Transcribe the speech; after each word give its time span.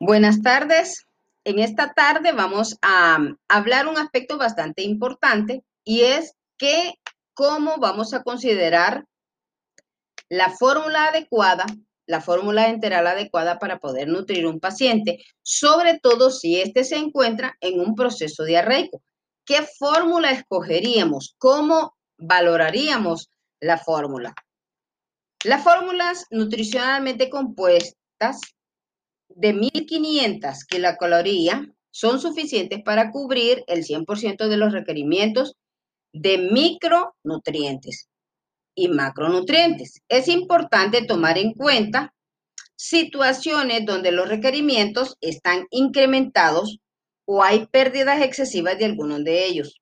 Buenas 0.00 0.42
tardes. 0.42 1.08
En 1.42 1.58
esta 1.58 1.92
tarde 1.92 2.30
vamos 2.30 2.78
a 2.82 3.18
hablar 3.48 3.88
un 3.88 3.98
aspecto 3.98 4.38
bastante 4.38 4.82
importante 4.82 5.64
y 5.82 6.02
es 6.02 6.36
que 6.56 6.94
cómo 7.34 7.78
vamos 7.78 8.14
a 8.14 8.22
considerar 8.22 9.06
la 10.28 10.50
fórmula 10.50 11.06
adecuada, 11.06 11.66
la 12.06 12.20
fórmula 12.20 12.68
enteral 12.68 13.08
adecuada 13.08 13.58
para 13.58 13.80
poder 13.80 14.06
nutrir 14.06 14.46
un 14.46 14.60
paciente, 14.60 15.18
sobre 15.42 15.98
todo 15.98 16.30
si 16.30 16.60
éste 16.60 16.84
se 16.84 16.96
encuentra 16.96 17.56
en 17.60 17.80
un 17.80 17.96
proceso 17.96 18.44
diarreico. 18.44 19.02
¿Qué 19.44 19.66
fórmula 19.80 20.30
escogeríamos? 20.30 21.34
¿Cómo 21.38 21.96
valoraríamos 22.18 23.30
la 23.58 23.78
fórmula? 23.78 24.32
Las 25.42 25.64
fórmulas 25.64 26.26
nutricionalmente 26.30 27.30
compuestas 27.30 28.40
de 29.28 29.52
1500 29.52 30.64
kilocalorías 30.64 31.60
son 31.90 32.20
suficientes 32.20 32.82
para 32.82 33.10
cubrir 33.10 33.64
el 33.66 33.84
100% 33.84 34.48
de 34.48 34.56
los 34.56 34.72
requerimientos 34.72 35.54
de 36.12 36.38
micronutrientes 36.38 38.08
y 38.74 38.88
macronutrientes. 38.88 40.00
Es 40.08 40.28
importante 40.28 41.04
tomar 41.04 41.38
en 41.38 41.52
cuenta 41.52 42.14
situaciones 42.76 43.84
donde 43.84 44.12
los 44.12 44.28
requerimientos 44.28 45.16
están 45.20 45.66
incrementados 45.70 46.78
o 47.26 47.42
hay 47.42 47.66
pérdidas 47.66 48.22
excesivas 48.22 48.78
de 48.78 48.86
algunos 48.86 49.24
de 49.24 49.46
ellos. 49.46 49.80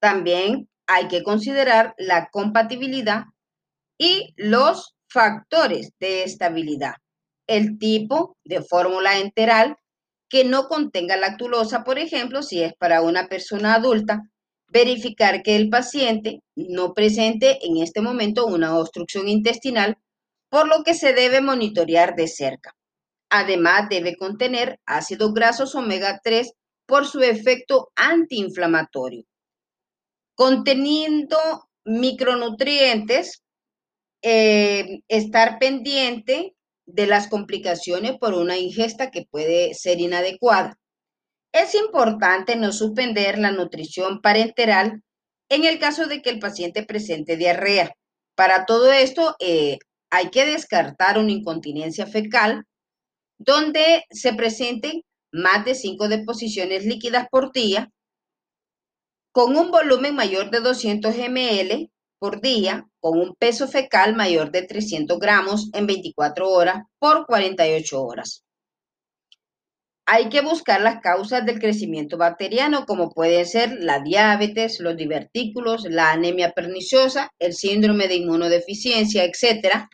También 0.00 0.68
hay 0.86 1.08
que 1.08 1.22
considerar 1.22 1.94
la 1.98 2.28
compatibilidad 2.30 3.24
y 3.98 4.34
los 4.36 4.94
factores 5.08 5.92
de 5.98 6.22
estabilidad 6.24 6.96
el 7.46 7.78
tipo 7.78 8.36
de 8.44 8.62
fórmula 8.62 9.18
enteral 9.18 9.76
que 10.28 10.44
no 10.44 10.68
contenga 10.68 11.16
lactulosa, 11.16 11.84
por 11.84 11.98
ejemplo, 11.98 12.42
si 12.42 12.62
es 12.62 12.74
para 12.74 13.02
una 13.02 13.28
persona 13.28 13.74
adulta, 13.74 14.22
verificar 14.68 15.42
que 15.42 15.56
el 15.56 15.70
paciente 15.70 16.40
no 16.56 16.92
presente 16.92 17.64
en 17.64 17.76
este 17.76 18.00
momento 18.00 18.46
una 18.46 18.76
obstrucción 18.76 19.28
intestinal, 19.28 19.96
por 20.48 20.68
lo 20.68 20.82
que 20.82 20.94
se 20.94 21.12
debe 21.12 21.40
monitorear 21.40 22.14
de 22.16 22.28
cerca. 22.28 22.74
Además, 23.30 23.88
debe 23.88 24.16
contener 24.16 24.78
ácidos 24.86 25.32
grasos 25.34 25.74
omega 25.74 26.20
3 26.22 26.52
por 26.86 27.06
su 27.06 27.20
efecto 27.20 27.90
antiinflamatorio. 27.96 29.24
Conteniendo 30.34 31.38
micronutrientes, 31.84 33.42
eh, 34.22 35.00
estar 35.08 35.58
pendiente 35.58 36.54
de 36.86 37.06
las 37.06 37.28
complicaciones 37.28 38.16
por 38.18 38.34
una 38.34 38.56
ingesta 38.58 39.10
que 39.10 39.26
puede 39.30 39.74
ser 39.74 40.00
inadecuada. 40.00 40.78
Es 41.52 41.74
importante 41.74 42.56
no 42.56 42.72
suspender 42.72 43.38
la 43.38 43.50
nutrición 43.50 44.20
parenteral 44.20 45.02
en 45.48 45.64
el 45.64 45.78
caso 45.78 46.06
de 46.06 46.22
que 46.22 46.30
el 46.30 46.38
paciente 46.38 46.84
presente 46.84 47.36
diarrea. 47.36 47.92
Para 48.34 48.66
todo 48.66 48.92
esto 48.92 49.36
eh, 49.40 49.78
hay 50.10 50.30
que 50.30 50.46
descartar 50.46 51.18
una 51.18 51.32
incontinencia 51.32 52.06
fecal 52.06 52.64
donde 53.38 54.04
se 54.10 54.32
presenten 54.34 55.02
más 55.32 55.64
de 55.64 55.74
5 55.74 56.08
deposiciones 56.08 56.84
líquidas 56.84 57.26
por 57.30 57.52
día 57.52 57.90
con 59.32 59.56
un 59.56 59.70
volumen 59.70 60.14
mayor 60.14 60.50
de 60.50 60.60
200 60.60 61.14
ml 61.14 61.90
por 62.18 62.40
día 62.40 62.86
con 63.00 63.18
un 63.18 63.34
peso 63.34 63.68
fecal 63.68 64.14
mayor 64.16 64.50
de 64.50 64.62
300 64.62 65.18
gramos 65.18 65.70
en 65.72 65.86
24 65.86 66.48
horas 66.48 66.84
por 66.98 67.26
48 67.26 68.02
horas. 68.02 68.42
Hay 70.08 70.28
que 70.28 70.40
buscar 70.40 70.80
las 70.80 71.00
causas 71.00 71.44
del 71.44 71.58
crecimiento 71.58 72.16
bacteriano, 72.16 72.86
como 72.86 73.10
pueden 73.10 73.44
ser 73.44 73.76
la 73.80 73.98
diabetes, 73.98 74.78
los 74.78 74.96
divertículos, 74.96 75.84
la 75.90 76.12
anemia 76.12 76.52
perniciosa, 76.52 77.32
el 77.40 77.54
síndrome 77.54 78.06
de 78.06 78.14
inmunodeficiencia, 78.14 79.24
etc. 79.24 79.88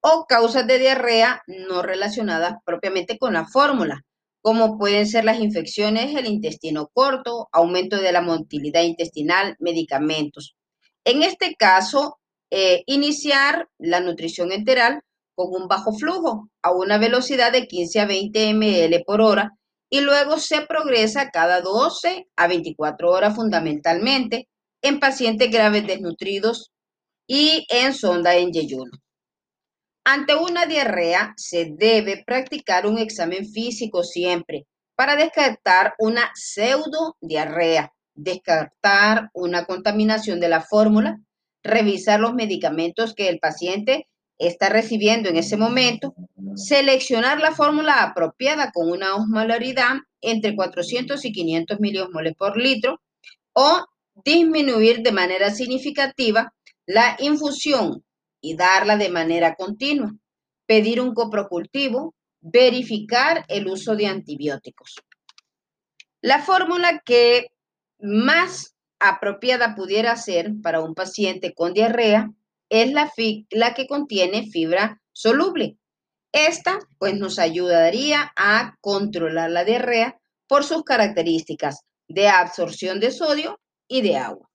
O 0.00 0.26
causas 0.28 0.66
de 0.66 0.80
diarrea 0.80 1.42
no 1.46 1.80
relacionadas 1.82 2.54
propiamente 2.64 3.18
con 3.18 3.34
la 3.34 3.46
fórmula, 3.46 4.02
como 4.40 4.76
pueden 4.76 5.06
ser 5.06 5.24
las 5.24 5.38
infecciones, 5.38 6.16
el 6.16 6.26
intestino 6.26 6.90
corto, 6.92 7.48
aumento 7.52 7.98
de 7.98 8.10
la 8.10 8.20
motilidad 8.20 8.82
intestinal, 8.82 9.54
medicamentos. 9.60 10.56
En 11.04 11.22
este 11.22 11.54
caso, 11.56 12.18
eh, 12.50 12.82
iniciar 12.86 13.68
la 13.78 14.00
nutrición 14.00 14.52
enteral 14.52 15.00
con 15.34 15.48
un 15.54 15.68
bajo 15.68 15.92
flujo 15.92 16.48
a 16.62 16.70
una 16.70 16.98
velocidad 16.98 17.50
de 17.50 17.66
15 17.66 18.00
a 18.00 18.06
20 18.06 18.54
ml 18.54 19.02
por 19.04 19.20
hora 19.20 19.52
y 19.90 20.00
luego 20.00 20.38
se 20.38 20.62
progresa 20.66 21.30
cada 21.30 21.60
12 21.60 22.28
a 22.36 22.46
24 22.46 23.10
horas 23.10 23.34
fundamentalmente 23.34 24.48
en 24.82 25.00
pacientes 25.00 25.50
graves 25.50 25.86
desnutridos 25.86 26.70
y 27.26 27.66
en 27.70 27.94
sonda 27.94 28.36
en 28.36 28.52
yeyuno. 28.52 28.92
Ante 30.04 30.34
una 30.34 30.66
diarrea 30.66 31.32
se 31.36 31.72
debe 31.76 32.22
practicar 32.26 32.86
un 32.86 32.98
examen 32.98 33.48
físico 33.48 34.02
siempre 34.02 34.66
para 34.96 35.16
descartar 35.16 35.94
una 35.98 36.30
pseudo 36.34 37.16
diarrea 37.20 37.92
descartar 38.14 39.30
una 39.32 39.64
contaminación 39.64 40.40
de 40.40 40.48
la 40.48 40.60
fórmula, 40.60 41.20
revisar 41.62 42.20
los 42.20 42.34
medicamentos 42.34 43.14
que 43.14 43.28
el 43.28 43.38
paciente 43.38 44.08
está 44.38 44.68
recibiendo 44.68 45.28
en 45.28 45.36
ese 45.36 45.56
momento, 45.56 46.14
seleccionar 46.56 47.40
la 47.40 47.52
fórmula 47.52 48.02
apropiada 48.02 48.72
con 48.72 48.90
una 48.90 49.14
osmolaridad 49.14 49.96
entre 50.20 50.54
400 50.56 51.24
y 51.24 51.32
500 51.32 51.80
miliosmoles 51.80 52.34
por 52.34 52.56
litro 52.56 53.00
o 53.52 53.84
disminuir 54.24 55.02
de 55.02 55.12
manera 55.12 55.50
significativa 55.50 56.52
la 56.86 57.16
infusión 57.20 58.04
y 58.40 58.56
darla 58.56 58.96
de 58.96 59.08
manera 59.08 59.54
continua, 59.54 60.12
pedir 60.66 61.00
un 61.00 61.14
coprocultivo, 61.14 62.14
verificar 62.40 63.44
el 63.48 63.68
uso 63.68 63.94
de 63.94 64.06
antibióticos. 64.08 64.96
La 66.20 66.40
fórmula 66.40 67.00
que 67.04 67.52
más 68.02 68.74
apropiada 68.98 69.74
pudiera 69.74 70.16
ser 70.16 70.52
para 70.62 70.80
un 70.80 70.94
paciente 70.94 71.54
con 71.54 71.72
diarrea 71.72 72.30
es 72.68 72.90
la, 72.92 73.74
que 73.74 73.86
contiene 73.86 74.48
fibra 74.50 75.00
soluble. 75.12 75.76
Esta 76.32 76.78
pues 76.98 77.14
nos 77.14 77.38
ayudaría 77.38 78.32
a 78.36 78.76
controlar 78.80 79.50
la 79.50 79.64
diarrea 79.64 80.18
por 80.48 80.64
sus 80.64 80.82
características 80.82 81.82
de 82.08 82.28
absorción 82.28 82.98
de 82.98 83.10
sodio 83.10 83.60
y 83.88 84.00
de 84.00 84.16
agua. 84.16 84.48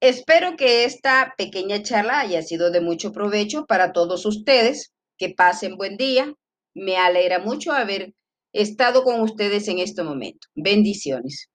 Espero 0.00 0.56
que 0.56 0.84
esta 0.84 1.34
pequeña 1.36 1.82
charla 1.82 2.20
haya 2.20 2.42
sido 2.42 2.70
de 2.70 2.80
mucho 2.80 3.12
provecho 3.12 3.66
para 3.66 3.92
todos 3.92 4.26
ustedes. 4.26 4.92
Que 5.18 5.28
pasen 5.28 5.76
buen 5.76 5.96
día. 5.96 6.34
Me 6.74 6.96
alegra 6.96 7.38
mucho 7.38 7.72
haber 7.72 8.14
estado 8.52 9.04
con 9.04 9.20
ustedes 9.20 9.68
en 9.68 9.78
este 9.78 10.02
momento. 10.02 10.48
Bendiciones. 10.54 11.51